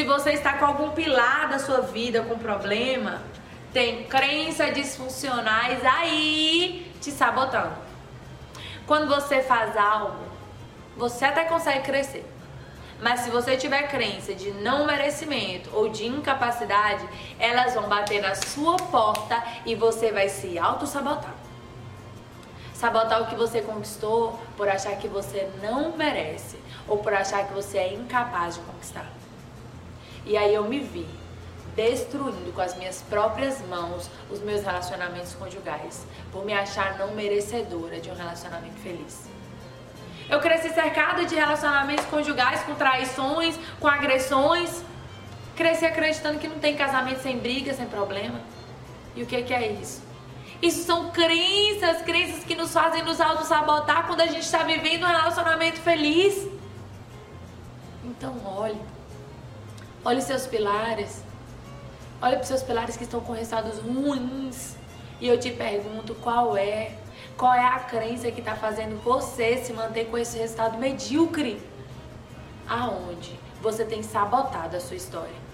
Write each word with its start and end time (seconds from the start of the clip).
Se 0.00 0.06
você 0.06 0.30
está 0.30 0.54
com 0.54 0.64
algum 0.64 0.92
pilar 0.92 1.50
da 1.50 1.58
sua 1.58 1.82
vida 1.82 2.22
com 2.22 2.38
problema, 2.38 3.20
tem 3.70 4.04
crenças 4.04 4.72
disfuncionais 4.72 5.84
aí 5.84 6.90
te 7.02 7.10
sabotando. 7.10 7.74
Quando 8.86 9.14
você 9.14 9.42
faz 9.42 9.76
algo, 9.76 10.24
você 10.96 11.26
até 11.26 11.44
consegue 11.44 11.82
crescer. 11.82 12.24
Mas 13.02 13.20
se 13.20 13.30
você 13.30 13.58
tiver 13.58 13.88
crença 13.88 14.34
de 14.34 14.50
não 14.52 14.86
merecimento 14.86 15.68
ou 15.74 15.90
de 15.90 16.06
incapacidade, 16.06 17.06
elas 17.38 17.74
vão 17.74 17.86
bater 17.86 18.22
na 18.22 18.34
sua 18.34 18.76
porta 18.76 19.44
e 19.66 19.74
você 19.74 20.10
vai 20.10 20.30
se 20.30 20.58
auto-sabotar. 20.58 21.34
Sabotar 22.72 23.20
o 23.20 23.26
que 23.26 23.34
você 23.34 23.60
conquistou 23.60 24.40
por 24.56 24.66
achar 24.66 24.96
que 24.96 25.08
você 25.08 25.50
não 25.62 25.94
merece 25.94 26.58
ou 26.88 26.96
por 26.96 27.12
achar 27.12 27.46
que 27.46 27.52
você 27.52 27.76
é 27.76 27.92
incapaz 27.92 28.54
de 28.54 28.60
conquistar. 28.62 29.20
E 30.24 30.36
aí 30.36 30.54
eu 30.54 30.64
me 30.64 30.80
vi 30.80 31.06
destruindo 31.74 32.52
com 32.52 32.60
as 32.60 32.76
minhas 32.76 33.02
próprias 33.02 33.60
mãos 33.66 34.10
os 34.30 34.40
meus 34.40 34.62
relacionamentos 34.62 35.34
conjugais, 35.34 36.06
por 36.32 36.44
me 36.44 36.52
achar 36.52 36.98
não 36.98 37.14
merecedora 37.14 38.00
de 38.00 38.10
um 38.10 38.14
relacionamento 38.14 38.78
feliz. 38.80 39.28
Eu 40.28 40.40
cresci 40.40 40.68
cercada 40.70 41.24
de 41.24 41.34
relacionamentos 41.34 42.04
conjugais 42.06 42.62
com 42.62 42.74
traições, 42.74 43.58
com 43.80 43.88
agressões. 43.88 44.84
Cresci 45.56 45.84
acreditando 45.84 46.38
que 46.38 46.46
não 46.46 46.58
tem 46.58 46.76
casamento 46.76 47.20
sem 47.20 47.38
briga, 47.38 47.74
sem 47.74 47.86
problema. 47.86 48.40
E 49.16 49.22
o 49.22 49.26
que, 49.26 49.42
que 49.42 49.52
é 49.52 49.72
isso? 49.72 50.02
Isso 50.62 50.84
são 50.84 51.10
crenças, 51.10 52.02
crenças 52.02 52.44
que 52.44 52.54
nos 52.54 52.72
fazem 52.72 53.02
nos 53.02 53.20
auto-sabotar 53.20 54.06
quando 54.06 54.20
a 54.20 54.26
gente 54.26 54.42
está 54.42 54.62
vivendo 54.62 55.04
um 55.04 55.08
relacionamento 55.08 55.80
feliz. 55.80 56.46
Então 58.04 58.36
olhe. 58.44 58.78
Olhe 60.02 60.22
seus 60.22 60.46
pilares. 60.46 61.22
Olhe 62.22 62.36
para 62.36 62.42
os 62.42 62.48
seus 62.48 62.62
pilares 62.62 62.96
que 62.96 63.04
estão 63.04 63.20
com 63.20 63.32
resultados 63.32 63.78
ruins. 63.78 64.76
E 65.20 65.28
eu 65.28 65.38
te 65.38 65.50
pergunto 65.50 66.14
qual 66.16 66.56
é 66.56 66.96
qual 67.36 67.52
é 67.52 67.66
a 67.66 67.78
crença 67.80 68.30
que 68.30 68.40
está 68.40 68.54
fazendo 68.54 69.02
você 69.02 69.58
se 69.58 69.72
manter 69.72 70.06
com 70.06 70.16
esse 70.16 70.38
resultado 70.38 70.78
medíocre? 70.78 71.60
Aonde 72.68 73.38
você 73.60 73.84
tem 73.84 74.02
sabotado 74.02 74.76
a 74.76 74.80
sua 74.80 74.96
história? 74.96 75.49